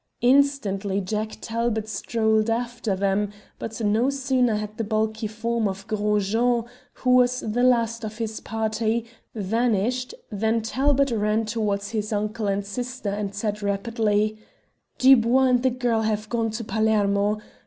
Instantly 0.21 0.99
Jack 0.99 1.37
Talbot 1.41 1.87
strolled 1.87 2.49
after 2.49 2.95
them, 2.95 3.31
but 3.59 3.79
no 3.83 4.09
sooner 4.09 4.55
had 4.55 4.75
the 4.77 4.83
bulky 4.83 5.27
form 5.27 5.67
of 5.67 5.85
Gros 5.85 6.29
Jean 6.29 6.63
who 6.93 7.11
was 7.11 7.41
the 7.41 7.61
last 7.61 8.03
of 8.03 8.17
his 8.17 8.39
party 8.39 9.05
vanished 9.35 10.15
than 10.31 10.61
Talbot 10.61 11.11
ran 11.11 11.45
towards 11.45 11.91
his 11.91 12.11
uncle 12.11 12.47
and 12.47 12.65
sister, 12.65 13.09
and 13.09 13.35
said 13.35 13.61
rapidly 13.61 14.39
"Dubois 14.97 15.43
and 15.45 15.61
the 15.61 15.69
girl 15.69 16.01
have 16.01 16.29
gone 16.29 16.49
to 16.49 16.63
Palermo. 16.63 17.37